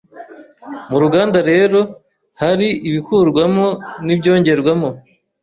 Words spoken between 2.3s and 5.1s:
hari ibikurwamo n’ibyongerwamo,